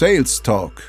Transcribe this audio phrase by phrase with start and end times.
[0.00, 0.80] Sales Talk.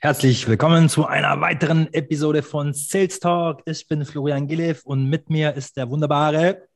[0.00, 3.62] Herzlich willkommen zu einer weiteren Episode von Sales Talk.
[3.66, 6.66] Ich bin Florian Gillev und mit mir ist der wunderbare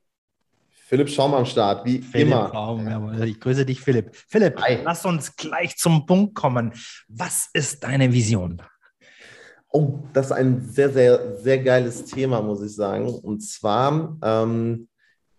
[0.69, 2.49] Philipp Schaum am Start, wie Philipp immer.
[2.53, 3.21] Schaum, jawohl.
[3.25, 4.15] Ich grüße dich, Philipp.
[4.15, 4.79] Philipp, Hi.
[4.85, 6.71] lass uns gleich zum Punkt kommen.
[7.09, 8.61] Was ist deine Vision?
[9.67, 13.09] Oh, das ist ein sehr, sehr, sehr geiles Thema, muss ich sagen.
[13.09, 14.87] Und zwar ähm,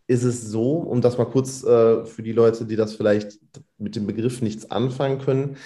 [0.08, 3.38] ist es so, um das mal kurz äh, für die Leute, die das vielleicht
[3.76, 5.56] mit dem Begriff nichts anfangen können.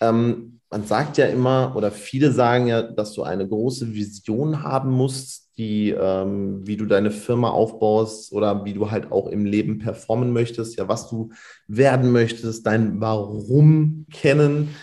[0.00, 4.90] Ähm, man sagt ja immer, oder viele sagen ja, dass du eine große Vision haben
[4.90, 9.78] musst, die, ähm, wie du deine Firma aufbaust oder wie du halt auch im Leben
[9.78, 11.30] performen möchtest, ja, was du
[11.68, 14.74] werden möchtest, dein Warum kennen.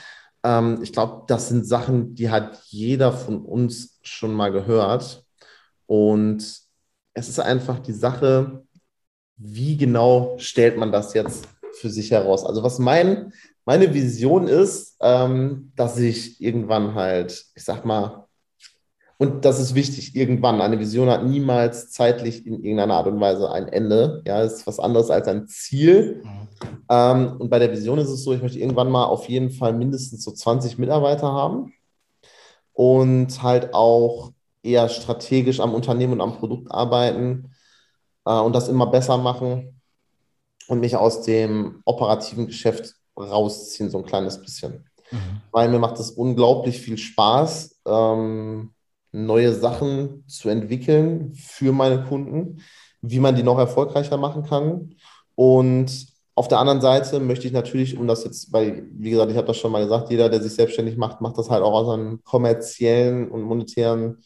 [0.43, 5.25] Ähm, ich glaube, das sind Sachen, die hat jeder von uns schon mal gehört.
[5.87, 6.37] Und
[7.13, 8.63] es ist einfach die Sache,
[9.40, 12.45] wie genau stellt man das jetzt für sich heraus?
[12.45, 13.34] Also was mein,
[13.65, 18.26] meine Vision ist, ähm, dass ich irgendwann halt, ich sag mal,
[19.17, 23.51] und das ist wichtig, irgendwann, eine Vision hat niemals zeitlich in irgendeiner Art und Weise
[23.51, 24.21] ein Ende.
[24.26, 26.23] Ja, ist was anderes als ein Ziel.
[26.90, 29.73] Ähm, und bei der Vision ist es so, ich möchte irgendwann mal auf jeden Fall
[29.73, 31.73] mindestens so 20 Mitarbeiter haben
[32.71, 34.32] und halt auch
[34.63, 37.51] eher strategisch am Unternehmen und am Produkt arbeiten
[38.25, 39.81] äh, und das immer besser machen
[40.67, 44.85] und mich aus dem operativen Geschäft rausziehen, so ein kleines bisschen.
[45.11, 45.41] Mhm.
[45.51, 48.71] Weil mir macht es unglaublich viel Spaß, ähm,
[49.11, 52.61] neue Sachen zu entwickeln für meine Kunden,
[53.01, 54.95] wie man die noch erfolgreicher machen kann.
[55.35, 59.37] Und auf der anderen Seite möchte ich natürlich, um das jetzt, weil, wie gesagt, ich
[59.37, 61.93] habe das schon mal gesagt, jeder, der sich selbstständig macht, macht das halt auch aus
[61.93, 64.23] einem kommerziellen und monetären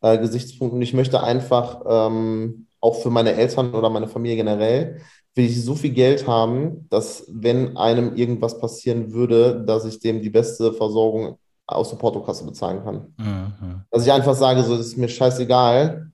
[0.00, 0.74] äh, Gesichtspunkt.
[0.74, 5.00] Und ich möchte einfach ähm, auch für meine Eltern oder meine Familie generell,
[5.34, 10.22] will ich so viel Geld haben, dass wenn einem irgendwas passieren würde, dass ich dem
[10.22, 13.14] die beste Versorgung aus der Portokasse bezahlen kann.
[13.18, 13.82] Mhm.
[13.90, 16.10] Dass ich einfach sage, so, es ist mir scheißegal,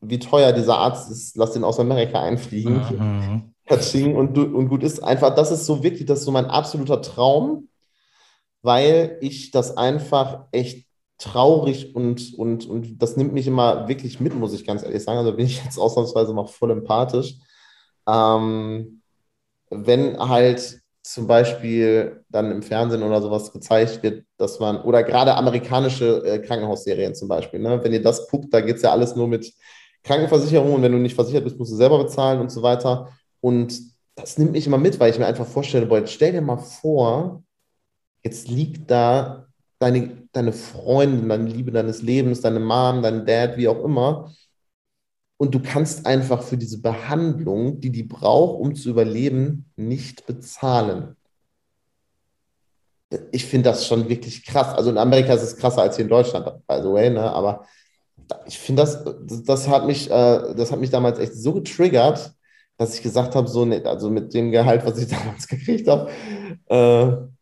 [0.00, 2.80] wie teuer dieser Arzt ist, lass den aus Amerika einfliegen.
[2.98, 3.54] Mhm.
[3.66, 5.02] Katsching und, und gut ist.
[5.02, 7.68] Einfach, das ist so wirklich, das ist so mein absoluter Traum,
[8.62, 10.86] weil ich das einfach echt
[11.24, 15.18] traurig und, und, und das nimmt mich immer wirklich mit, muss ich ganz ehrlich sagen.
[15.18, 17.36] Also bin ich jetzt ausnahmsweise mal voll empathisch.
[18.06, 19.00] Ähm,
[19.70, 25.34] wenn halt zum Beispiel dann im Fernsehen oder sowas gezeigt wird, dass man, oder gerade
[25.34, 27.82] amerikanische äh, Krankenhausserien zum Beispiel, ne?
[27.82, 29.52] wenn ihr das guckt, da geht es ja alles nur mit
[30.02, 33.08] Krankenversicherung und wenn du nicht versichert bist, musst du selber bezahlen und so weiter.
[33.40, 33.78] Und
[34.14, 36.58] das nimmt mich immer mit, weil ich mir einfach vorstelle, boah, jetzt stell dir mal
[36.58, 37.42] vor,
[38.22, 39.46] jetzt liegt da
[39.84, 44.32] deine, deine Freundin, deine Liebe deines Lebens, deine Mom, dein Dad, wie auch immer.
[45.36, 51.16] Und du kannst einfach für diese Behandlung, die die braucht, um zu überleben, nicht bezahlen.
[53.30, 54.74] Ich finde das schon wirklich krass.
[54.74, 57.30] Also in Amerika ist es krasser als hier in Deutschland, by the way, ne?
[57.30, 57.66] aber
[58.46, 59.04] ich finde das,
[59.44, 62.32] das, hat mich, äh, das hat mich damals echt so getriggert,
[62.78, 66.10] dass ich gesagt habe, so, nee, also mit dem Gehalt, was ich damals gekriegt habe,
[66.68, 67.33] äh,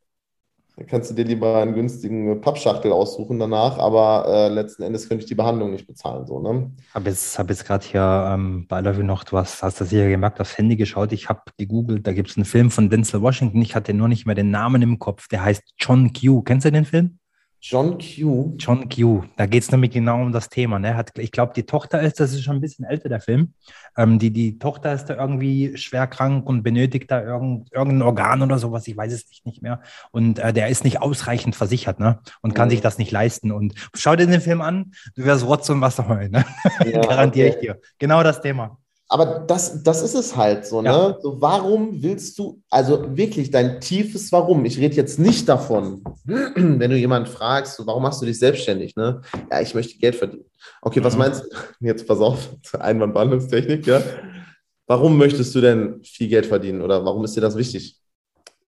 [0.77, 5.25] da kannst du dir lieber einen günstigen Pappschachtel aussuchen danach, aber äh, letzten Endes könnte
[5.25, 6.71] ich die Behandlung nicht bezahlen, so, ne?
[6.94, 10.41] Habe jetzt, hab jetzt gerade hier ähm, beiläufig noch, du hast, hast das hier gemerkt,
[10.41, 11.12] aufs Handy geschaut.
[11.12, 13.61] Ich habe gegoogelt, da gibt es einen Film von Denzel Washington.
[13.61, 15.28] Ich hatte nur nicht mehr den Namen im Kopf.
[15.28, 16.43] Der heißt John Q.
[16.43, 17.19] Kennst du den Film?
[17.65, 18.56] John Q.
[18.59, 19.23] John Q.
[19.37, 20.81] Da geht es nämlich genau um das Thema.
[20.81, 20.97] Ne?
[20.97, 23.55] Hat, ich glaube, die Tochter ist, das ist schon ein bisschen älter, der Film.
[23.97, 28.43] Ähm, die, die Tochter ist da irgendwie schwer krank und benötigt da irgend, irgendein Organ
[28.43, 28.89] oder sowas.
[28.89, 29.81] Ich weiß es nicht, nicht mehr.
[30.11, 32.19] Und äh, der ist nicht ausreichend versichert ne?
[32.41, 32.71] und kann Mhm.
[32.73, 33.53] sich das nicht leisten.
[33.53, 36.33] Und schau dir den Film an, du wirst Rotz und Wasser heulen.
[36.33, 36.44] Ne?
[36.84, 37.67] Ja, Garantiere ich okay.
[37.67, 37.81] dir.
[37.99, 38.79] Genau das Thema.
[39.12, 40.89] Aber das, das ist es halt so, ne?
[40.89, 41.19] Ja.
[41.21, 44.65] So, warum willst du, also wirklich dein tiefes Warum?
[44.65, 48.97] Ich rede jetzt nicht davon, wenn du jemanden fragst, so, warum machst du dich selbstständig,
[48.97, 49.21] ne?
[49.50, 50.47] Ja, ich möchte Geld verdienen.
[50.81, 51.19] Okay, was Mhm.
[51.19, 51.49] meinst du?
[51.87, 54.00] Jetzt pass auf, Einwandbehandlungstechnik, ja?
[54.87, 57.99] Warum möchtest du denn viel Geld verdienen oder warum ist dir das wichtig?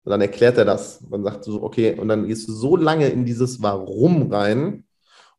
[0.04, 1.00] Und dann erklärt er das.
[1.10, 4.84] Dann sagst du so, okay, und dann gehst du so lange in dieses Warum rein,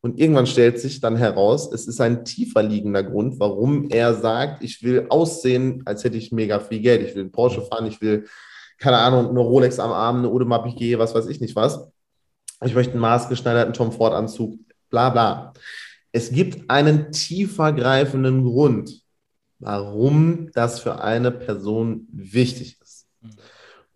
[0.01, 4.63] und irgendwann stellt sich dann heraus, es ist ein tiefer liegender Grund, warum er sagt,
[4.63, 7.05] ich will aussehen, als hätte ich mega viel Geld.
[7.05, 8.25] Ich will einen Porsche fahren, ich will,
[8.77, 11.85] keine Ahnung, eine Rolex am Arm, eine Audemars Piguet, was weiß ich nicht was.
[12.63, 14.57] Ich möchte einen maßgeschneiderten Tom Ford Anzug,
[14.89, 15.53] bla bla.
[16.13, 19.03] Es gibt einen tiefer greifenden Grund,
[19.59, 23.05] warum das für eine Person wichtig ist.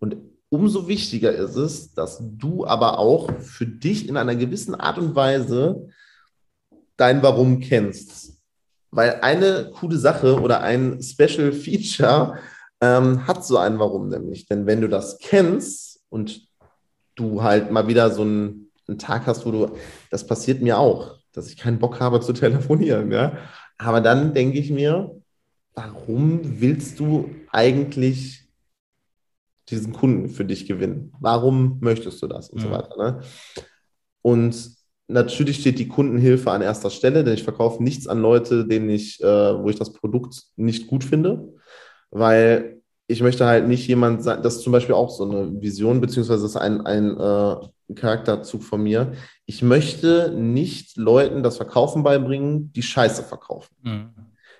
[0.00, 0.16] Und
[0.48, 5.14] umso wichtiger ist es, dass du aber auch für dich in einer gewissen Art und
[5.14, 5.88] Weise
[6.96, 8.34] dein Warum kennst.
[8.90, 12.38] Weil eine coole Sache oder ein Special Feature
[12.80, 14.46] ähm, hat so ein Warum nämlich.
[14.46, 16.46] Denn wenn du das kennst und
[17.16, 19.70] du halt mal wieder so einen, einen Tag hast, wo du,
[20.10, 23.10] das passiert mir auch, dass ich keinen Bock habe zu telefonieren.
[23.10, 23.38] Ja?
[23.78, 25.10] Aber dann denke ich mir,
[25.74, 28.43] warum willst du eigentlich
[29.70, 31.12] diesen Kunden für dich gewinnen?
[31.20, 32.66] Warum möchtest du das und ja.
[32.66, 32.96] so weiter?
[32.96, 33.20] Ne?
[34.22, 34.70] Und
[35.08, 39.22] natürlich steht die Kundenhilfe an erster Stelle, denn ich verkaufe nichts an Leute, denen ich,
[39.22, 41.54] äh, wo ich das Produkt nicht gut finde,
[42.10, 46.00] weil ich möchte halt nicht jemand sein, das ist zum Beispiel auch so eine Vision,
[46.00, 49.12] beziehungsweise ist ein, ein äh, Charakterzug von mir.
[49.44, 53.74] Ich möchte nicht Leuten das Verkaufen beibringen, die Scheiße verkaufen.
[53.82, 54.10] Mhm.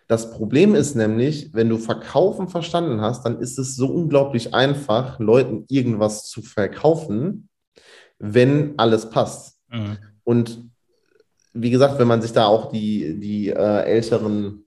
[0.07, 5.19] Das Problem ist nämlich, wenn du Verkaufen verstanden hast, dann ist es so unglaublich einfach,
[5.19, 7.49] Leuten irgendwas zu verkaufen,
[8.19, 9.59] wenn alles passt.
[9.71, 9.99] Mhm.
[10.23, 10.71] Und
[11.55, 14.67] wie gesagt, wenn man sich da auch die, die äh, älteren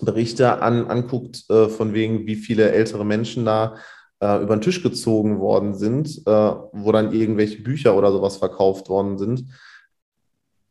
[0.00, 3.76] Berichte an, anguckt, äh, von wegen, wie viele ältere Menschen da
[4.20, 8.88] äh, über den Tisch gezogen worden sind, äh, wo dann irgendwelche Bücher oder sowas verkauft
[8.88, 9.44] worden sind,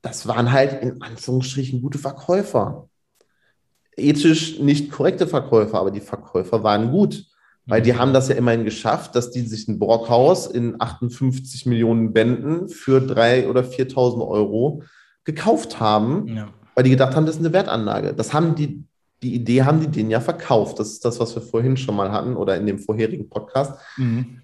[0.02, 2.90] das waren halt in Anführungsstrichen gute Verkäufer.
[3.98, 7.26] Ethisch nicht korrekte Verkäufer, aber die Verkäufer waren gut.
[7.68, 8.00] Weil die mhm.
[8.00, 13.00] haben das ja immerhin geschafft, dass die sich ein Brockhaus in 58 Millionen Bänden für
[13.00, 14.84] 3.000 oder 4.000 Euro
[15.24, 16.48] gekauft haben, ja.
[16.76, 18.14] weil die gedacht haben, das ist eine Wertanlage.
[18.14, 18.84] Das haben die,
[19.24, 20.80] die Idee haben die denen ja verkauft.
[20.80, 23.80] Das ist das, was wir vorhin schon mal hatten oder in dem vorherigen Podcast.
[23.98, 24.42] Mhm.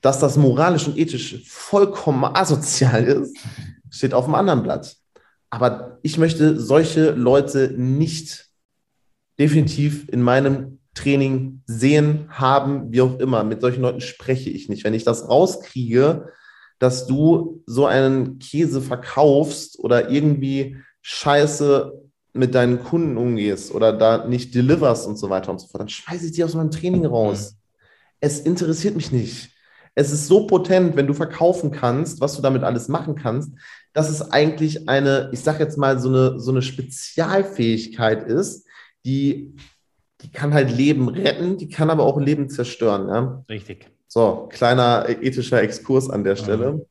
[0.00, 3.36] Dass das moralisch und ethisch vollkommen asozial ist,
[3.90, 4.96] steht auf dem anderen Blatt.
[5.50, 8.49] Aber ich möchte solche Leute nicht
[9.40, 13.42] definitiv in meinem Training sehen, haben, wie auch immer.
[13.42, 14.84] Mit solchen Leuten spreche ich nicht.
[14.84, 16.28] Wenn ich das rauskriege,
[16.78, 21.92] dass du so einen Käse verkaufst oder irgendwie Scheiße
[22.32, 25.88] mit deinen Kunden umgehst oder da nicht deliverst und so weiter und so fort, dann
[25.88, 27.56] schmeiße ich dich aus meinem Training raus.
[28.20, 29.50] Es interessiert mich nicht.
[29.94, 33.52] Es ist so potent, wenn du verkaufen kannst, was du damit alles machen kannst,
[33.92, 38.66] dass es eigentlich eine, ich sage jetzt mal, so eine, so eine Spezialfähigkeit ist,
[39.04, 39.54] die
[40.22, 43.08] die kann halt Leben retten, die kann aber auch Leben zerstören.
[43.08, 43.44] Ja?
[43.48, 43.90] Richtig.
[44.06, 46.72] So, kleiner ethischer Exkurs an der Stelle.
[46.72, 46.82] Mhm.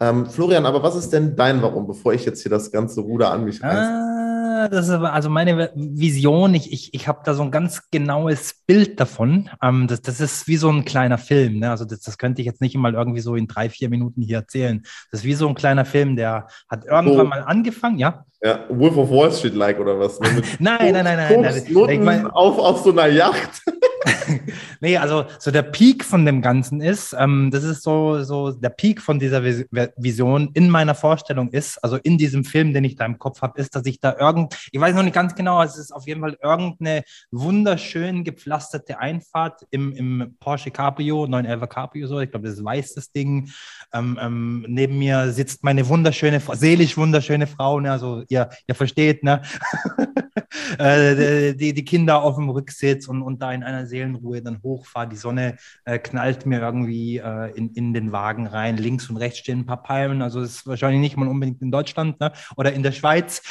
[0.00, 3.30] Ähm, Florian, aber was ist denn dein Warum, bevor ich jetzt hier das ganze Ruder
[3.30, 3.78] an mich reiße?
[3.78, 6.54] Ah, das ist also meine Vision.
[6.54, 9.48] Ich, ich, ich habe da so ein ganz genaues Bild davon.
[9.62, 11.60] Ähm, das, das ist wie so ein kleiner Film.
[11.60, 11.70] Ne?
[11.70, 14.38] Also das, das könnte ich jetzt nicht mal irgendwie so in drei, vier Minuten hier
[14.38, 14.82] erzählen.
[15.10, 17.28] Das ist wie so ein kleiner Film, der hat irgendwann oh.
[17.28, 18.24] mal angefangen, ja.
[18.44, 20.18] Ja, Wolf of Wall Street like oder was?
[20.18, 20.28] Ne?
[20.58, 21.90] nein, nein, nein, nein, nein, nein.
[21.90, 23.62] Ich mein, auf, auf so einer Yacht.
[24.80, 28.70] nee, also so der Peak von dem Ganzen ist, ähm, das ist so, so der
[28.70, 33.04] Peak von dieser Vision in meiner Vorstellung ist, also in diesem Film, den ich da
[33.04, 35.76] im Kopf habe, ist, dass ich da irgend, ich weiß noch nicht ganz genau, es
[35.76, 42.20] ist auf jeden Fall irgendeine wunderschön gepflasterte Einfahrt im, im Porsche Cabrio, 911 Cabrio, so,
[42.20, 43.50] ich glaube, das ist weiß, das Ding.
[43.92, 49.22] Ähm, ähm, neben mir sitzt meine wunderschöne, seelisch wunderschöne Frau, ne, also ihr, ihr versteht,
[49.22, 49.42] ne?
[50.78, 55.08] äh, die, die Kinder auf dem Rücksitz und, und da in einer Seelenruhe dann hochfahre.
[55.08, 58.76] Die Sonne äh, knallt mir irgendwie äh, in, in den Wagen rein.
[58.76, 60.22] Links und rechts stehen ein paar Palmen.
[60.22, 62.32] Also das ist wahrscheinlich nicht mal unbedingt in Deutschland ne?
[62.56, 63.42] oder in der Schweiz.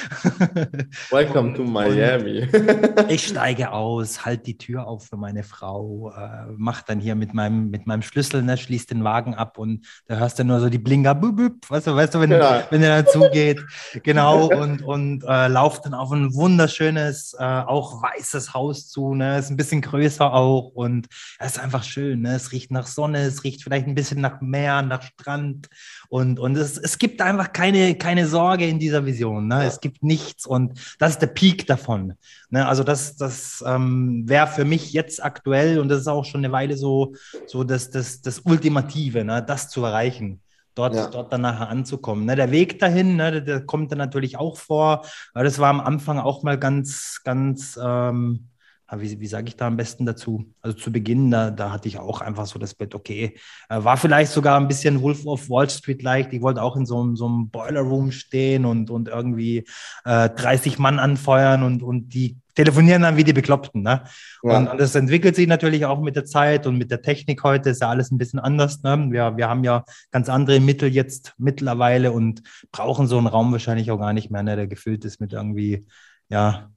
[1.12, 2.48] Welcome to Miami.
[3.10, 7.34] ich steige aus, halte die Tür auf für meine Frau, äh, mache dann hier mit
[7.34, 10.70] meinem, mit meinem Schlüssel, ne, schließe den Wagen ab und da hörst du nur so
[10.70, 12.63] die Blinker, bup, bup, weißt du, weißt du, wenn, ja.
[12.70, 13.62] wenn der dann zugeht.
[14.03, 19.13] Genau, und, und äh, lauft dann auf ein wunderschönes, äh, auch weißes Haus zu.
[19.13, 19.40] Ne?
[19.40, 21.08] Ist ein bisschen größer auch und
[21.40, 22.22] es ist einfach schön.
[22.22, 22.36] Ne?
[22.36, 25.70] Es riecht nach Sonne, es riecht vielleicht ein bisschen nach Meer, nach Strand
[26.10, 29.48] und, und es, es gibt einfach keine, keine Sorge in dieser Vision.
[29.48, 29.66] Ne?
[29.66, 32.13] Es gibt nichts und das ist der Peak davon.
[32.50, 32.68] Ne?
[32.68, 36.54] Also das, das ähm, wäre für mich jetzt aktuell und das ist auch schon eine
[36.54, 37.16] Weile so,
[37.48, 39.44] so das, das, das Ultimative, ne?
[39.44, 40.42] das zu erreichen
[40.75, 41.08] dort, ja.
[41.08, 42.25] dort dann nachher anzukommen.
[42.25, 45.06] Ne, der Weg dahin, ne, der, der, kommt dann natürlich auch vor.
[45.34, 48.50] Weil das war am Anfang auch mal ganz, ganz, ähm,
[49.00, 50.45] wie, wie sage ich da am besten dazu?
[50.62, 53.38] Also zu Beginn, da, da hatte ich auch einfach so das Bett, okay,
[53.69, 56.33] äh, war vielleicht sogar ein bisschen Wolf of Wall Street-like.
[56.33, 59.65] Ich wollte auch in so, einem, so einem Boiler Room stehen und, und irgendwie
[60.03, 63.81] äh, 30 Mann anfeuern und, und die telefonieren dann wie die Bekloppten.
[63.81, 64.03] Ne?
[64.43, 64.57] Ja.
[64.57, 67.69] Und, und, das entwickelt sich natürlich auch mit der Zeit und mit der Technik heute
[67.69, 68.83] ist ja alles ein bisschen anders.
[68.83, 69.07] Ne?
[69.10, 73.91] Wir, wir haben ja ganz andere Mittel jetzt mittlerweile und brauchen so einen Raum wahrscheinlich
[73.91, 74.55] auch gar nicht mehr, ne?
[74.55, 75.86] der gefüllt ist mit irgendwie,
[76.29, 76.69] ja,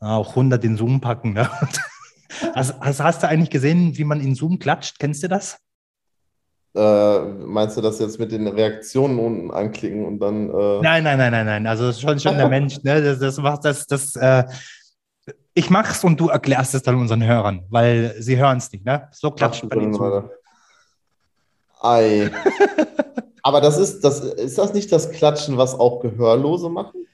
[0.00, 1.32] auch 100 in Zoom packen.
[1.32, 1.48] Ne?
[2.54, 4.98] Hast, hast, hast du eigentlich gesehen, wie man in Zoom klatscht?
[4.98, 5.58] Kennst du das?
[6.74, 10.50] Äh, meinst du das jetzt mit den Reaktionen unten anklicken und dann.
[10.50, 11.66] Äh nein, nein, nein, nein, nein.
[11.66, 13.02] Also schon, schon der Mensch, ne?
[13.02, 14.44] Das, das macht das, das, äh,
[15.54, 19.08] ich mach's und du erklärst es dann unseren Hörern, weil sie hören es nicht, ne?
[19.12, 20.28] So klatscht man den
[21.80, 22.30] Ei.
[23.42, 27.06] Aber das ist, das, ist das nicht das Klatschen, was auch Gehörlose machen?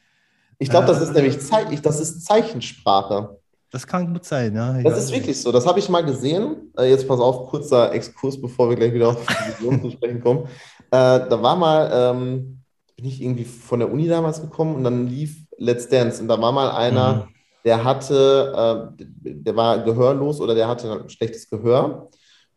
[0.58, 1.14] Ich glaube, das ist Äh.
[1.14, 3.38] nämlich Zei das ist Zeichensprache.
[3.70, 4.80] Das kann gut sein, ja.
[4.82, 5.50] Das ist wirklich so.
[5.50, 6.72] Das habe ich mal gesehen.
[6.78, 10.22] Äh, jetzt pass auf, kurzer Exkurs, bevor wir gleich wieder auf die Vision zu sprechen
[10.22, 10.44] kommen.
[10.44, 12.60] Äh, da war mal, ähm,
[12.96, 16.40] bin ich irgendwie von der Uni damals gekommen und dann lief Let's Dance und da
[16.40, 17.22] war mal einer, Mhm.
[17.64, 22.08] der hatte, äh, der war gehörlos oder der hatte ein schlechtes Gehör.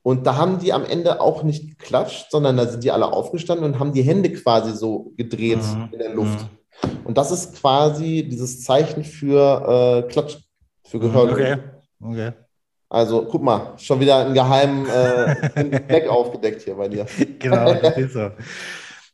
[0.03, 3.65] Und da haben die am Ende auch nicht geklatscht, sondern da sind die alle aufgestanden
[3.65, 5.89] und haben die Hände quasi so gedreht Mhm.
[5.93, 6.45] in der Luft.
[7.03, 10.37] Und das ist quasi dieses Zeichen für äh, Klatsch,
[10.83, 11.33] für Gehörlose.
[11.33, 11.57] Okay.
[12.01, 12.31] okay.
[12.89, 15.35] Also guck mal, schon wieder einen geheimen äh,
[15.87, 17.05] Fleck aufgedeckt hier bei dir.
[17.39, 18.31] Genau, das ist so.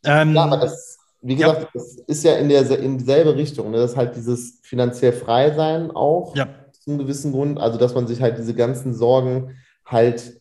[0.05, 1.53] Ähm, Ja, aber das, wie Ja.
[1.53, 3.71] gesagt, das ist ja in, der, in dieselbe Richtung.
[3.71, 3.77] Ne?
[3.77, 6.47] Das ist halt dieses finanziell frei sein auch ja.
[6.71, 7.59] zu einem gewissen Grund.
[7.59, 9.55] Also, dass man sich halt diese ganzen Sorgen
[9.85, 10.39] halt,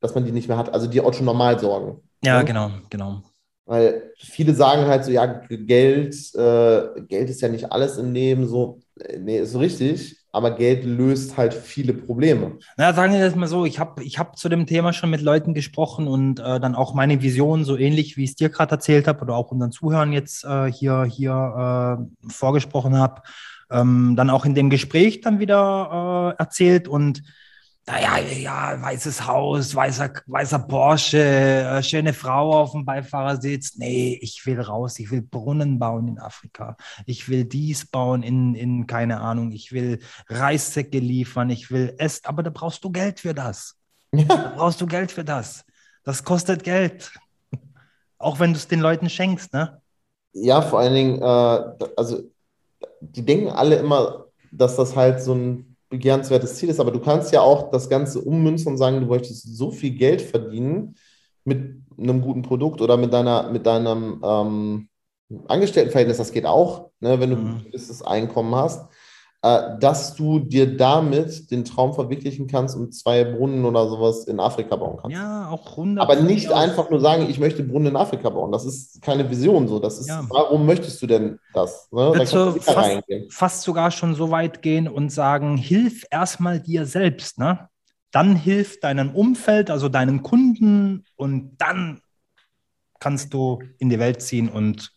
[0.00, 0.72] dass man die nicht mehr hat.
[0.72, 2.00] Also die Otto-Normal-Sorgen.
[2.24, 2.42] ja, Ja.
[2.42, 3.22] genau, genau.
[3.64, 8.48] Weil viele sagen halt so, ja, Geld, äh, Geld ist ja nicht alles im Leben
[8.48, 8.80] so.
[9.18, 12.58] Nee, ist richtig, aber Geld löst halt viele Probleme.
[12.76, 15.22] Na, sagen wir das mal so, ich habe ich hab zu dem Thema schon mit
[15.22, 18.72] Leuten gesprochen und äh, dann auch meine Vision, so ähnlich wie ich es dir gerade
[18.72, 23.22] erzählt habe oder auch unseren Zuhörern jetzt äh, hier, hier äh, vorgesprochen habe,
[23.70, 27.22] ähm, dann auch in dem Gespräch dann wieder äh, erzählt und
[27.86, 33.76] naja, ja, weißes Haus, weißer, weißer Porsche, äh, schöne Frau auf dem Beifahrersitz.
[33.76, 36.76] Nee, ich will raus, ich will Brunnen bauen in Afrika.
[37.06, 39.98] Ich will dies bauen in, in keine Ahnung, ich will
[40.28, 43.76] Reissäcke liefern, ich will es, aber da brauchst du Geld für das.
[44.12, 45.64] Da brauchst du Geld für das.
[46.04, 47.12] Das kostet Geld.
[48.18, 49.80] Auch wenn du es den Leuten schenkst, ne?
[50.34, 52.22] Ja, vor allen Dingen, äh, also
[53.00, 57.32] die denken alle immer, dass das halt so ein begehrenswertes Ziel ist, aber du kannst
[57.32, 60.96] ja auch das Ganze ummünzen und sagen, du möchtest so viel Geld verdienen
[61.44, 64.88] mit einem guten Produkt oder mit deiner, mit deinem ähm,
[65.48, 67.56] Angestelltenverhältnis, das geht auch, ne, wenn du Mhm.
[67.56, 68.91] ein gewisses Einkommen hast,
[69.42, 74.76] dass du dir damit den Traum verwirklichen kannst und zwei Brunnen oder sowas in Afrika
[74.76, 75.16] bauen kannst.
[75.16, 76.00] Ja, auch 100.
[76.00, 78.52] Aber nicht einfach nur sagen, ich möchte Brunnen in Afrika bauen.
[78.52, 79.80] Das ist keine Vision so.
[79.80, 80.24] Das ist, Ja.
[80.28, 81.88] warum möchtest du denn das?
[81.90, 82.12] Ne?
[82.14, 87.38] Willst du fast, fast sogar schon so weit gehen und sagen, hilf erstmal dir selbst,
[87.38, 87.68] ne?
[88.12, 92.00] Dann hilf deinem Umfeld, also deinen Kunden und dann
[93.00, 94.92] kannst du in die Welt ziehen und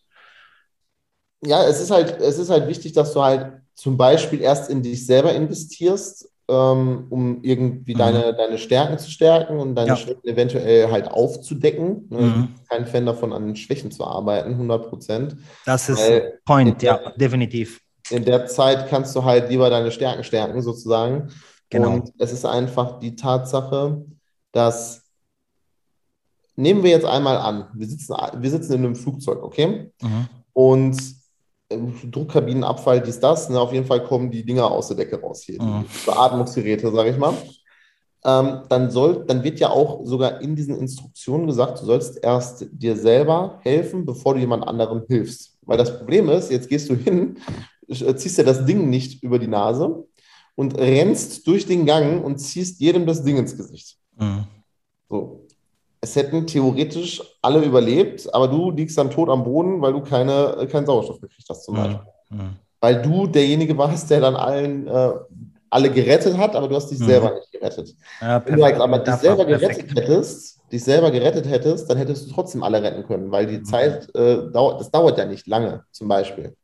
[1.42, 4.82] Ja, es ist halt, es ist halt wichtig, dass du halt zum Beispiel erst in
[4.82, 7.98] dich selber investierst, ähm, um irgendwie Mhm.
[7.98, 9.96] deine, deine Stärken zu stärken und deine Ja.
[9.96, 12.06] Schwächen eventuell halt aufzudecken.
[12.08, 12.18] Ne?
[12.20, 12.48] Mhm.
[12.68, 15.36] Kein Fan davon, an den Schwächen zu arbeiten, 100 Prozent.
[15.64, 17.80] das ist Weil Point, in ja, der- definitiv.
[18.10, 21.30] in der Zeit kannst du halt lieber deine Stärken stärken, sozusagen.
[21.68, 21.90] Genau.
[21.94, 24.04] Und es ist einfach die Tatsache,
[24.52, 25.02] dass,
[26.54, 29.90] nehmen wir jetzt einmal an, wir sitzen, wir sitzen in einem Flugzeug, okay?
[30.00, 30.28] Mhm.
[30.52, 31.15] Und
[31.70, 35.60] Druckkabinenabfall, dies, das, ne, auf jeden Fall kommen die Dinger aus der Decke raus hier,
[35.60, 35.84] Mhm.
[35.84, 37.34] die Beatmungsgeräte, sage ich mal.
[38.24, 42.66] Ähm, dann, soll, dann wird ja auch sogar in diesen Instruktionen gesagt, du sollst erst
[42.72, 45.58] dir selber helfen, bevor du jemand anderem hilfst.
[45.62, 47.38] Weil das Problem ist, jetzt gehst du hin,
[47.88, 50.04] äh, ziehst dir das Ding nicht über die Nase
[50.56, 53.96] und rennst durch den Gang und ziehst jedem das Ding ins Gesicht.
[54.18, 54.44] Mhm.
[55.08, 55.45] So.
[56.00, 60.56] Es hätten theoretisch alle überlebt, aber du liegst dann tot am Boden, weil du keine,
[60.60, 62.06] äh, keinen Sauerstoff gekriegt hast, zum Beispiel.
[62.30, 62.56] Mhm.
[62.80, 65.10] Weil du derjenige warst, der dann allen äh,
[65.70, 67.04] alle gerettet hat, aber du hast dich Mhm.
[67.04, 67.94] selber nicht gerettet.
[68.20, 69.88] Ja, Wenn du halt aber dich selber perfekt.
[69.88, 73.58] gerettet hättest, dich selber gerettet hättest, dann hättest du trotzdem alle retten können, weil die
[73.58, 73.64] Mhm.
[73.64, 76.54] Zeit äh, dauert, das dauert ja nicht lange, zum Beispiel.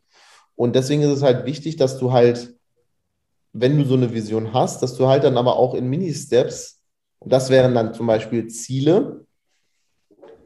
[0.54, 2.54] Und deswegen ist es halt wichtig, dass du halt,
[3.52, 6.81] wenn du so eine Vision hast, dass du halt dann aber auch in Mini-Steps,
[7.22, 9.24] und das wären dann zum Beispiel Ziele,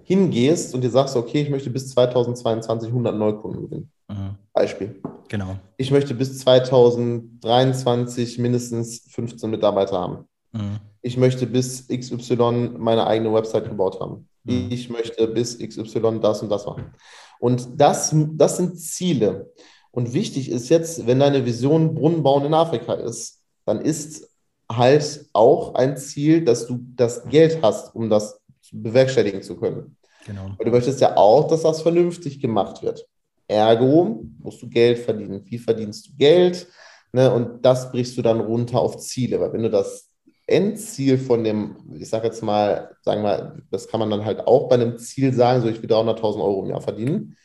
[0.07, 3.91] hingehst und dir sagst, okay, ich möchte bis 2022 100 Neukunden gewinnen.
[4.09, 4.37] Mhm.
[4.53, 5.03] Beispiel.
[5.29, 5.57] Genau.
[5.77, 10.29] Ich möchte bis 2023 mindestens 15 Mitarbeiter haben.
[10.53, 10.79] Mhm.
[11.03, 14.29] Ich möchte bis XY meine eigene Website gebaut haben.
[14.45, 14.69] Mhm.
[14.71, 16.95] Ich möchte bis XY das und das machen.
[17.41, 19.51] Und das, das sind Ziele.
[19.91, 24.31] Und wichtig ist jetzt, wenn deine Vision Brunnen bauen in Afrika ist, dann ist
[24.71, 28.41] halt auch ein Ziel, dass du das Geld hast, um das
[28.73, 29.97] bewerkstelligen zu können.
[30.27, 30.51] Genau.
[30.59, 33.07] Weil du möchtest ja auch, dass das vernünftig gemacht wird.
[33.49, 35.43] Ergo musst du Geld verdienen.
[35.45, 36.67] Wie verdienst du Geld?
[37.13, 39.41] Ne, und das brichst du dann runter auf Ziele.
[39.41, 40.11] Weil wenn du das
[40.47, 44.69] Endziel von dem, ich sage jetzt mal, sagen wir, das kann man dann halt auch
[44.69, 47.37] bei einem Ziel sagen, so ich will 300.000 Euro im Jahr verdienen,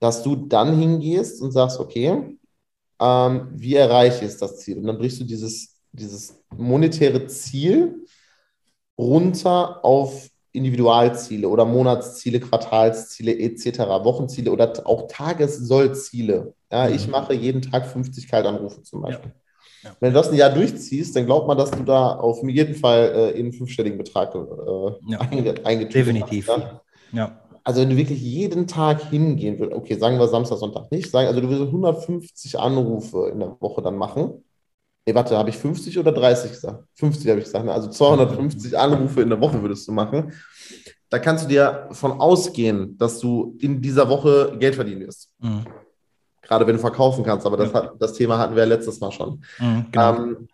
[0.00, 2.38] dass du dann hingehst und sagst, okay,
[3.00, 4.78] ähm, wie erreiche ich das Ziel?
[4.78, 8.04] Und dann brichst du dieses, dieses monetäre Ziel
[8.98, 16.54] runter auf Individualziele oder Monatsziele, Quartalsziele etc., Wochenziele oder auch Tagessollziele.
[16.70, 16.94] Ja, mhm.
[16.94, 19.30] Ich mache jeden Tag 50 Kaltanrufe zum Beispiel.
[19.30, 19.40] Ja.
[19.84, 19.96] Ja.
[20.00, 23.12] Wenn du das ein Jahr durchziehst, dann glaubt man, dass du da auf jeden Fall
[23.14, 24.38] äh, in einen fünfstelligen Betrag äh,
[25.08, 25.20] ja.
[25.20, 26.48] eingetütet Definitiv.
[26.48, 26.82] Hast, ja?
[27.12, 27.38] ja.
[27.62, 31.28] Also wenn du wirklich jeden Tag hingehen würdest, okay, sagen wir Samstag, Sonntag nicht, sagen,
[31.28, 34.42] also du würdest 150 Anrufe in der Woche dann machen.
[35.08, 36.84] Nee, warte, habe ich 50 oder 30 gesagt?
[36.96, 37.64] 50 habe ich gesagt.
[37.64, 37.72] Ne?
[37.72, 40.34] Also 250 Anrufe in der Woche würdest du machen.
[41.08, 45.30] Da kannst du dir von ausgehen, dass du in dieser Woche Geld verdienen wirst.
[45.38, 45.64] Mhm.
[46.42, 49.10] Gerade wenn du verkaufen kannst, aber das, hat, das Thema hatten wir ja letztes Mal
[49.10, 49.42] schon.
[49.58, 50.14] Mhm, genau.
[50.14, 50.48] ähm,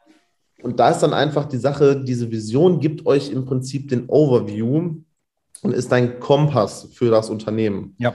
[0.63, 4.95] und da ist dann einfach die Sache, diese Vision gibt euch im Prinzip den Overview
[5.63, 7.97] und ist ein Kompass für das Unternehmen.
[7.99, 8.15] Ja.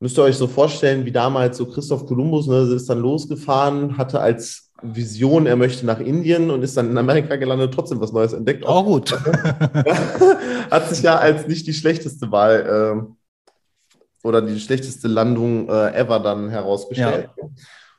[0.00, 4.20] Müsst ihr euch so vorstellen, wie damals so Christoph Kolumbus, ne, ist dann losgefahren, hatte
[4.20, 8.32] als Vision, er möchte nach Indien und ist dann in Amerika gelandet, trotzdem was Neues
[8.32, 8.66] entdeckt.
[8.66, 9.12] Auch oh, gut.
[10.70, 16.20] Hat sich ja als nicht die schlechteste Wahl äh, oder die schlechteste Landung äh, ever
[16.20, 17.30] dann herausgestellt.
[17.36, 17.48] Ja.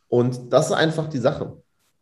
[0.07, 1.57] Und das ist einfach die Sache.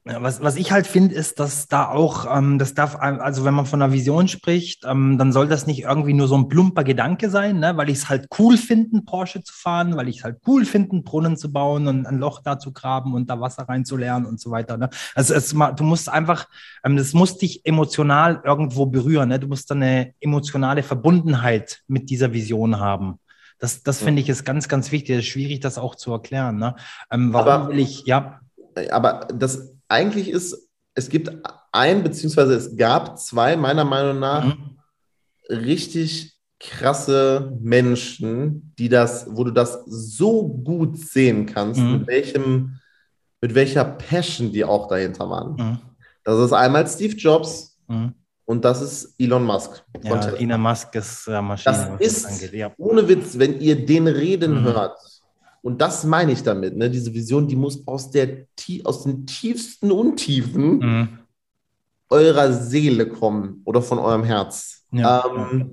[0.08, 3.66] Was, was ich halt finde, ist, dass da auch, ähm, das darf, also wenn man
[3.66, 7.32] von einer Vision spricht, ähm, dann soll das nicht irgendwie nur so ein plumper Gedanke
[7.32, 7.76] sein, ne?
[7.76, 11.02] weil ich es halt cool finde, Porsche zu fahren, weil ich es halt cool finde,
[11.02, 14.52] Brunnen zu bauen und ein Loch da zu graben und da Wasser reinzulernen und so
[14.52, 14.78] weiter.
[14.78, 14.92] Ne?
[15.16, 16.48] Also es, du musst einfach,
[16.84, 19.30] ähm, das muss dich emotional irgendwo berühren.
[19.30, 19.40] Ne?
[19.40, 23.20] Du musst dann eine emotionale Verbundenheit mit dieser Vision haben.
[23.58, 25.16] Das, das finde ich ist ganz, ganz wichtig.
[25.16, 26.58] Es ist schwierig, das auch zu erklären.
[26.58, 26.76] Ne?
[27.10, 28.42] Ähm, warum aber, will ich, ja.
[28.92, 31.32] Aber das eigentlich ist, es gibt
[31.72, 34.78] ein, beziehungsweise es gab zwei, meiner Meinung nach, mhm.
[35.50, 41.92] richtig krasse Menschen, die das, wo du das so gut sehen kannst, mhm.
[41.92, 42.80] mit welchem,
[43.42, 45.56] mit welcher Passion die auch dahinter waren.
[45.56, 45.78] Mhm.
[46.24, 48.14] Das ist einmal Steve Jobs mhm.
[48.46, 49.84] und das ist Elon Musk.
[50.04, 51.98] Ja, Elon Musk ist ja Maschine.
[52.00, 52.72] Das ist, das ja.
[52.78, 54.64] ohne Witz, wenn ihr den reden mhm.
[54.64, 54.98] hört,
[55.66, 56.92] und das meine ich damit, ne?
[56.92, 58.46] diese Vision, die muss aus, der,
[58.84, 61.10] aus den tiefsten Untiefen mhm.
[62.08, 64.84] eurer Seele kommen oder von eurem Herz.
[64.92, 65.66] Ja, ähm, ja.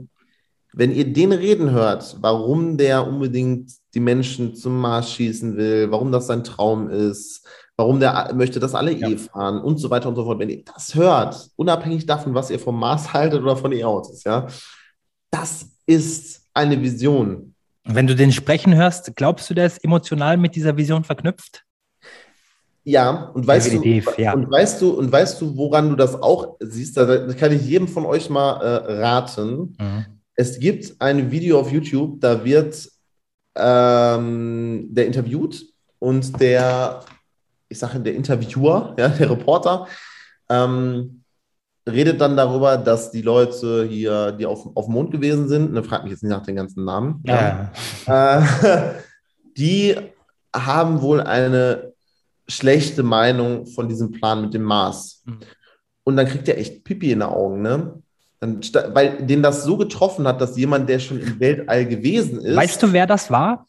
[0.72, 6.10] Wenn ihr den reden hört, warum der unbedingt die Menschen zum Mars schießen will, warum
[6.10, 9.10] das sein Traum ist, warum der möchte, dass alle ja.
[9.10, 10.38] eh fahren und so weiter und so fort.
[10.38, 14.46] Wenn ihr das hört, unabhängig davon, was ihr vom Mars haltet oder von E-Autos, ja,
[15.30, 17.51] das ist eine Vision.
[17.84, 21.64] Wenn du den sprechen hörst, glaubst du, der ist emotional mit dieser Vision verknüpft?
[22.84, 24.32] Ja, und weißt Definitiv, du, ja.
[24.32, 27.86] und weißt du, und weißt du, woran du das auch siehst, da kann ich jedem
[27.86, 29.76] von euch mal äh, raten.
[29.78, 30.06] Mhm.
[30.34, 32.88] Es gibt ein Video auf YouTube, da wird
[33.54, 35.64] ähm, der interviewt
[36.00, 37.04] und der,
[37.68, 39.86] ich sage der Interviewer, ja, der Reporter,
[40.48, 41.21] ähm,
[41.88, 45.82] redet dann darüber, dass die Leute hier, die auf, auf dem Mond gewesen sind, ne,
[45.82, 47.70] fragt mich jetzt nicht nach den ganzen Namen, ja.
[48.06, 48.42] äh,
[49.56, 49.96] die
[50.54, 51.92] haben wohl eine
[52.48, 55.22] schlechte Meinung von diesem Plan mit dem Mars.
[55.24, 55.38] Mhm.
[56.04, 57.94] Und dann kriegt er echt Pipi in den Augen, ne?
[58.40, 58.60] Dann,
[58.92, 62.56] weil den das so getroffen hat, dass jemand, der schon im Weltall gewesen ist.
[62.56, 63.68] Weißt du, wer das war?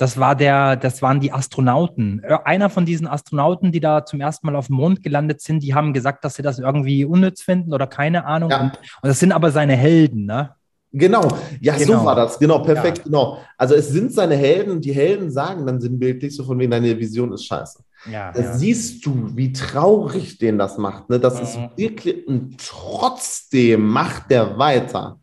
[0.00, 2.22] Das war der, das waren die Astronauten.
[2.24, 5.62] Äh, einer von diesen Astronauten, die da zum ersten Mal auf dem Mond gelandet sind,
[5.62, 8.48] die haben gesagt, dass sie das irgendwie unnütz finden oder keine Ahnung.
[8.48, 8.60] Ja.
[8.60, 10.54] Und, und, das sind aber seine Helden, ne?
[10.90, 11.28] Genau,
[11.60, 11.98] ja, genau.
[12.00, 13.04] so war das, genau, perfekt, ja.
[13.04, 13.38] genau.
[13.58, 17.32] Also es sind seine Helden, die Helden sagen dann sinnbildlich so von wegen, deine Vision
[17.34, 17.84] ist scheiße.
[18.10, 18.52] Ja, da ja.
[18.54, 21.10] siehst du, wie traurig den das macht.
[21.10, 21.20] Ne?
[21.20, 21.42] Das mhm.
[21.42, 25.20] ist wirklich, und trotzdem macht der weiter.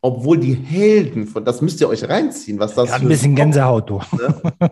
[0.00, 3.90] Obwohl die Helden von, das müsst ihr euch reinziehen, was das ja, ein bisschen Gänsehaut,
[3.90, 4.00] du.
[4.12, 4.70] Ne?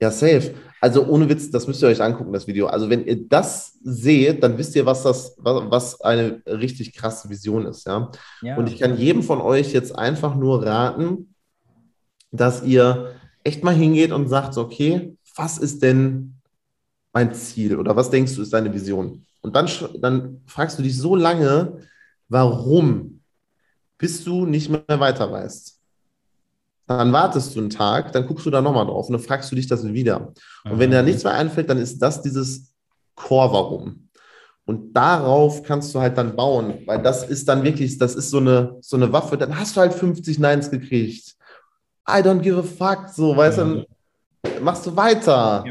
[0.00, 0.54] Ja, safe.
[0.80, 2.66] Also ohne Witz, das müsst ihr euch angucken, das Video.
[2.66, 7.66] Also wenn ihr das seht, dann wisst ihr, was das, was eine richtig krasse Vision
[7.66, 8.10] ist, ja.
[8.40, 8.56] ja.
[8.56, 11.34] Und ich kann jedem von euch jetzt einfach nur raten,
[12.32, 16.36] dass ihr echt mal hingeht und sagt, okay, was ist denn
[17.12, 19.26] mein Ziel oder was denkst du ist deine Vision?
[19.42, 19.68] Und dann,
[20.00, 21.78] dann fragst du dich so lange,
[22.28, 23.19] warum
[24.00, 25.78] bis du nicht mehr weiter weißt.
[26.88, 29.54] Dann wartest du einen Tag, dann guckst du da nochmal drauf und dann fragst du
[29.54, 30.32] dich das wieder.
[30.64, 32.72] Und wenn dir da nichts mehr einfällt, dann ist das dieses
[33.14, 34.08] Core-Warum.
[34.64, 38.38] Und darauf kannst du halt dann bauen, weil das ist dann wirklich, das ist so
[38.38, 39.36] eine, so eine Waffe.
[39.36, 41.36] Dann hast du halt 50 Neins gekriegt.
[42.08, 43.08] I don't give a fuck.
[43.10, 43.60] So, weißt du,
[44.42, 45.64] dann machst du weiter.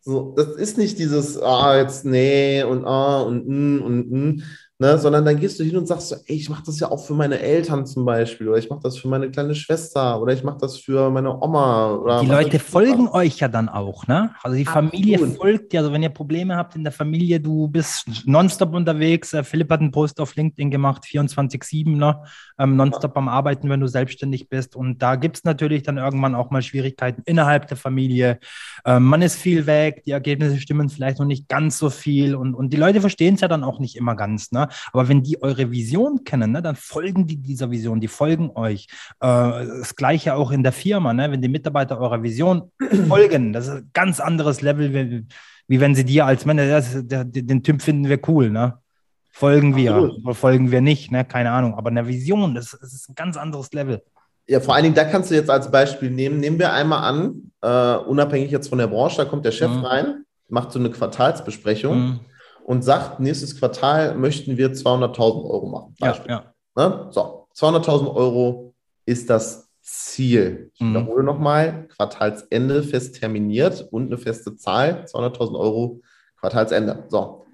[0.00, 4.42] So, das ist nicht dieses, ah, jetzt nee und ah und mm und mm,
[4.80, 7.04] Ne, sondern dann gehst du hin und sagst so, ey, ich mache das ja auch
[7.04, 10.44] für meine Eltern zum Beispiel oder ich mache das für meine kleine Schwester oder ich
[10.44, 11.94] mache das für meine Oma.
[11.94, 14.30] Oder die Leute folgen euch ja dann auch, ne?
[14.40, 14.90] Also die Absolut.
[14.92, 19.32] Familie folgt ja, also wenn ihr Probleme habt in der Familie, du bist nonstop unterwegs.
[19.32, 22.22] Äh, Philipp hat einen Post auf LinkedIn gemacht, 24-7, ne?
[22.58, 24.76] Ähm, nonstop am Arbeiten, wenn du selbstständig bist.
[24.76, 28.38] Und da gibt es natürlich dann irgendwann auch mal Schwierigkeiten innerhalb der Familie.
[28.84, 32.54] Ähm, man ist viel weg, die Ergebnisse stimmen vielleicht noch nicht ganz so viel und,
[32.54, 34.68] und die Leute verstehen es ja dann auch nicht immer ganz, ne?
[34.92, 38.86] Aber wenn die eure Vision kennen, ne, dann folgen die dieser Vision, die folgen euch.
[39.20, 39.26] Äh,
[39.78, 41.30] das gleiche auch in der Firma, ne?
[41.30, 42.70] wenn die Mitarbeiter eurer Vision
[43.08, 45.26] folgen, das ist ein ganz anderes Level, wie,
[45.66, 48.78] wie wenn sie dir als Manager, den Typ finden wir cool, ne?
[49.38, 50.24] Folgen wir Absolut.
[50.24, 51.24] oder folgen wir nicht, ne?
[51.24, 51.74] Keine Ahnung.
[51.74, 54.02] Aber eine Vision, das, das, ist ein ganz anderes Level.
[54.46, 56.40] Ja, vor allen Dingen, da kannst du jetzt als Beispiel nehmen.
[56.40, 59.84] Nehmen wir einmal an, uh, unabhängig jetzt von der Branche, da kommt der Chef mhm.
[59.84, 61.98] rein, macht so eine Quartalsbesprechung.
[61.98, 62.20] Mhm
[62.68, 65.94] und sagt, nächstes Quartal möchten wir 200.000 Euro machen.
[65.98, 66.30] Beispiel.
[66.30, 66.88] Ja, ja.
[66.88, 67.06] Ne?
[67.12, 68.74] So, 200.000 Euro
[69.06, 70.70] ist das Ziel.
[70.74, 70.90] Ich mhm.
[70.90, 76.02] wiederhole nochmal, Quartalsende fest terminiert und eine feste Zahl, 200.000 Euro
[76.38, 77.04] Quartalsende.
[77.08, 77.46] So.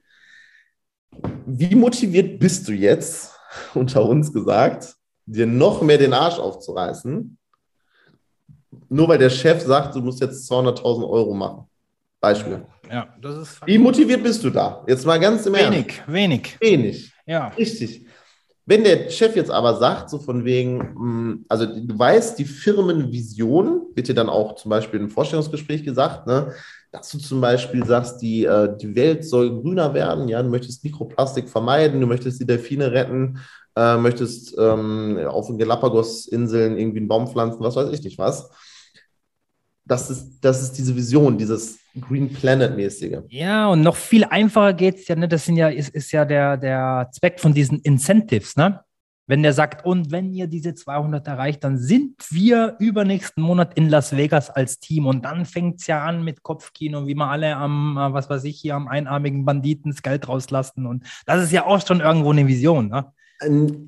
[1.46, 3.32] Wie motiviert bist du jetzt,
[3.74, 4.94] unter uns gesagt,
[5.26, 7.38] dir noch mehr den Arsch aufzureißen,
[8.88, 11.64] nur weil der Chef sagt, du musst jetzt 200.000 Euro machen?
[12.20, 12.64] Beispiel.
[12.90, 13.66] Ja, das ist.
[13.66, 14.82] Wie motiviert bist du da?
[14.86, 16.12] Jetzt mal ganz im Wenig, Ernst.
[16.12, 16.56] wenig.
[16.60, 17.12] Wenig.
[17.26, 17.48] Ja.
[17.48, 18.06] Richtig.
[18.66, 23.88] Wenn der Chef jetzt aber sagt, so von wegen, hm, also du weißt, die Firmenvision,
[23.94, 26.52] wird dir dann auch zum Beispiel im Vorstellungsgespräch gesagt, ne,
[26.94, 30.84] dass du zum Beispiel sagst, die, äh, die Welt soll grüner werden, ja, du möchtest
[30.84, 33.40] Mikroplastik vermeiden, du möchtest die Delfine retten,
[33.76, 38.48] äh, möchtest ähm, auf den Galapagos-Inseln irgendwie einen Baum pflanzen, was weiß ich nicht was.
[39.84, 43.24] Das ist, das ist diese Vision, dieses Green Planet-mäßige.
[43.28, 45.26] Ja, und noch viel einfacher geht es ja, ne?
[45.26, 48.80] Das sind ja, ist, ist ja der, der Zweck von diesen Incentives, ne?
[49.26, 53.88] Wenn der sagt, und wenn ihr diese 200 erreicht, dann sind wir übernächsten Monat in
[53.88, 55.06] Las Vegas als Team.
[55.06, 58.44] Und dann fängt es ja an mit Kopfkino, wie wir alle am, äh, was weiß
[58.44, 60.86] ich, hier am einarmigen Banditen das Geld rauslassen.
[60.86, 63.06] Und das ist ja auch schon irgendwo eine Vision, ne?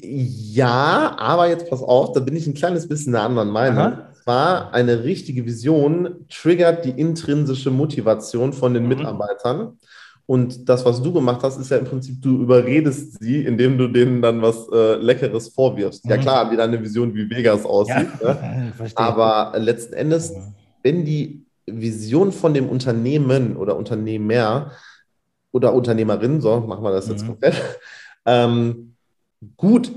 [0.03, 3.79] Ja, aber jetzt pass auf, da bin ich ein kleines bisschen der anderen Meinung.
[3.79, 8.88] Aha zwar eine richtige Vision triggert die intrinsische Motivation von den mhm.
[8.88, 9.79] Mitarbeitern.
[10.27, 13.87] Und das, was du gemacht hast, ist ja im Prinzip, du überredest sie, indem du
[13.87, 16.05] denen dann was äh, Leckeres vorwirfst.
[16.05, 16.11] Mhm.
[16.11, 18.09] Ja klar, wieder eine Vision, wie Vegas aussieht.
[18.21, 18.73] Ja, ne?
[18.97, 20.35] Aber letzten Endes,
[20.83, 24.73] wenn die Vision von dem Unternehmen oder Unternehmer
[25.53, 27.29] oder Unternehmerin, so machen wir das jetzt mhm.
[27.29, 27.62] komplett,
[28.25, 28.96] ähm,
[29.57, 29.91] gut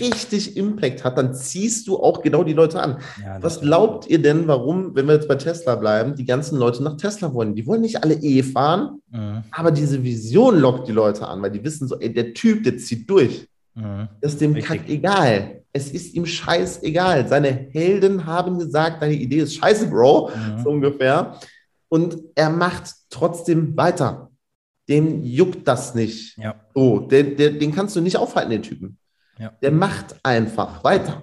[0.00, 2.98] richtig Impact hat, dann ziehst du auch genau die Leute an.
[3.22, 6.82] Ja, Was glaubt ihr denn, warum, wenn wir jetzt bei Tesla bleiben, die ganzen Leute
[6.82, 7.54] nach Tesla wollen?
[7.54, 9.44] Die wollen nicht alle E fahren, mhm.
[9.50, 12.78] aber diese Vision lockt die Leute an, weil die wissen so, ey, der Typ, der
[12.78, 13.48] zieht durch.
[13.74, 14.08] Mhm.
[14.20, 14.54] Das ist dem.
[14.54, 15.62] Kack egal.
[15.72, 17.26] Es ist ihm scheißegal.
[17.26, 20.62] Seine Helden haben gesagt, deine Idee ist scheiße, Bro, mhm.
[20.62, 21.38] so ungefähr.
[21.88, 24.30] Und er macht trotzdem weiter
[24.88, 26.36] dem juckt das nicht.
[26.38, 26.54] Ja.
[26.74, 28.98] So, der, der, den kannst du nicht aufhalten, den Typen.
[29.38, 29.52] Ja.
[29.62, 31.22] Der macht einfach weiter.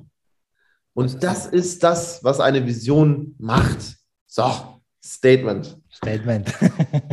[0.93, 3.95] Und das ist, das ist das, was eine Vision macht.
[4.27, 4.43] So,
[5.03, 5.77] Statement.
[5.89, 6.53] Statement.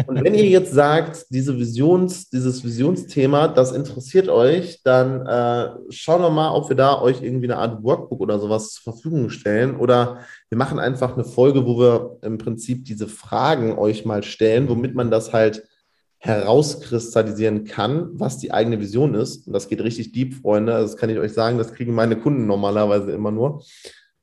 [0.07, 6.21] und wenn ihr jetzt sagt, diese Visions, dieses Visionsthema, das interessiert euch, dann äh, schauen
[6.21, 9.77] wir mal, ob wir da euch irgendwie eine Art Workbook oder sowas zur Verfügung stellen.
[9.77, 14.69] Oder wir machen einfach eine Folge, wo wir im Prinzip diese Fragen euch mal stellen,
[14.69, 15.68] womit man das halt
[16.19, 19.47] herauskristallisieren kann, was die eigene Vision ist.
[19.47, 20.75] Und das geht richtig deep, Freunde.
[20.75, 23.63] Also das kann ich euch sagen, das kriegen meine Kunden normalerweise immer nur.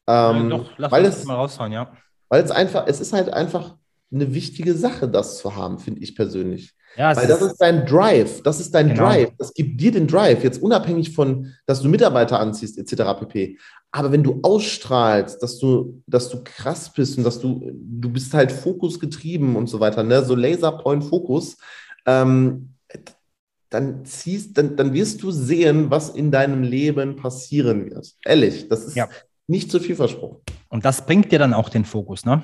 [0.08, 1.92] Ähm, ja, doch, lass weil es mal raushauen, ja.
[2.30, 3.76] Weil es einfach, es ist halt einfach
[4.12, 6.74] eine wichtige Sache, das zu haben, finde ich persönlich.
[6.98, 9.04] Ja, Weil das ist dein Drive, das ist dein genau.
[9.04, 13.20] Drive, das gibt dir den Drive, jetzt unabhängig von, dass du Mitarbeiter anziehst, etc.
[13.20, 13.58] pp.
[13.92, 18.34] Aber wenn du ausstrahlst, dass du, dass du krass bist und dass du, du bist
[18.34, 20.24] halt fokusgetrieben und so weiter, ne?
[20.24, 21.58] so Laserpoint-Fokus,
[22.06, 22.76] ähm,
[23.70, 28.16] dann ziehst, dann, dann wirst du sehen, was in deinem Leben passieren wird.
[28.24, 29.10] Ehrlich, das ist ja.
[29.48, 30.38] nicht zu viel versprochen.
[30.70, 32.44] Und das bringt dir dann auch den Fokus, ne?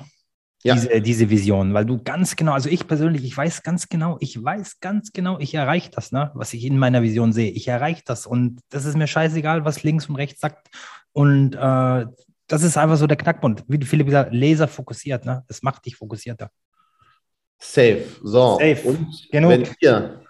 [0.64, 0.74] Ja.
[0.74, 4.40] Diese, diese Vision, weil du ganz genau, also ich persönlich, ich weiß ganz genau, ich
[4.40, 7.50] weiß ganz genau, ich erreiche das, ne, was ich in meiner Vision sehe.
[7.50, 10.68] Ich erreiche das und das ist mir scheißegal, was links und rechts sagt.
[11.10, 12.06] Und äh,
[12.46, 13.64] das ist einfach so der Knackpunkt.
[13.66, 15.42] Wie Philipp gesagt, Laser fokussiert, ne?
[15.48, 16.50] Das macht dich fokussierter.
[17.62, 18.04] Safe.
[18.22, 18.58] So.
[18.58, 18.80] Safe.
[18.84, 19.50] Und Genug.
[19.50, 20.20] wenn ihr,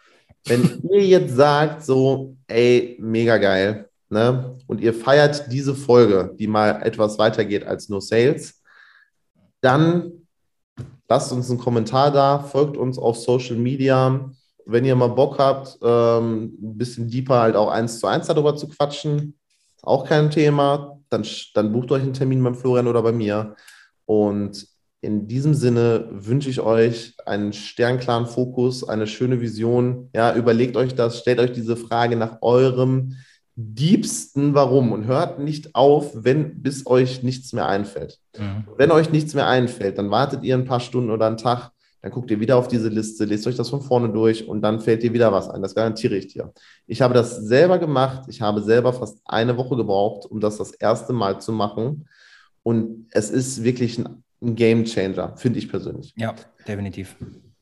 [0.47, 4.57] wenn ihr jetzt sagt, so, ey, mega geil, ne?
[4.67, 8.63] Und ihr feiert diese Folge, die mal etwas weitergeht als nur Sales,
[9.61, 10.13] dann
[11.09, 14.31] lasst uns einen Kommentar da, folgt uns auf Social Media
[14.67, 18.57] wenn ihr mal Bock habt, ähm, ein bisschen deeper halt auch eins zu eins darüber
[18.57, 19.39] zu quatschen,
[19.83, 23.57] auch kein Thema, dann, dann bucht euch einen Termin beim Florian oder bei mir.
[24.07, 24.67] Und
[25.03, 30.09] in diesem Sinne wünsche ich euch einen sternklaren Fokus, eine schöne Vision.
[30.15, 33.17] Ja, überlegt euch das, stellt euch diese Frage nach eurem
[33.57, 38.21] diebsten Warum und hört nicht auf, wenn bis euch nichts mehr einfällt.
[38.39, 38.65] Mhm.
[38.77, 42.13] Wenn euch nichts mehr einfällt, dann wartet ihr ein paar Stunden oder einen Tag, dann
[42.13, 45.03] guckt ihr wieder auf diese Liste, lest euch das von vorne durch und dann fällt
[45.03, 45.63] dir wieder was ein.
[45.63, 46.53] Das garantiere ich dir.
[46.87, 48.25] Ich habe das selber gemacht.
[48.29, 52.09] Ich habe selber fast eine Woche gebraucht, um das das erste Mal zu machen.
[52.63, 56.13] Und es ist wirklich ein, ein Game Changer, finde ich persönlich.
[56.17, 56.35] Ja,
[56.67, 57.17] definitiv.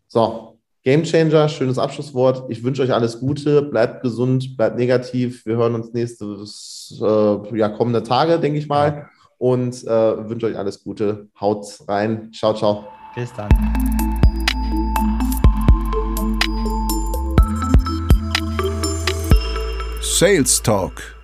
[0.08, 2.50] So, Game Changer, schönes Abschlusswort.
[2.50, 5.44] Ich wünsche euch alles Gute, bleibt gesund, bleibt negativ.
[5.44, 9.08] Wir hören uns nächste äh, ja, kommende Tage, denke ich mal.
[9.36, 11.28] Und äh, wünsche euch alles Gute.
[11.38, 12.30] Haut rein.
[12.32, 12.86] Ciao, ciao.
[13.14, 13.48] Bis dann.
[20.00, 21.19] Sales Talk